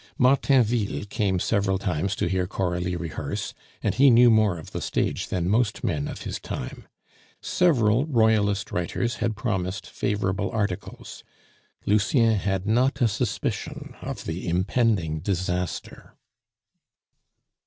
[0.17, 3.53] Martainville came several times to hear Coralie rehearse,
[3.83, 6.87] and he knew more of the stage than most men of his time;
[7.39, 11.23] several Royalist writers had promised favorable articles;
[11.85, 16.15] Lucien had not a suspicion of the impending disaster.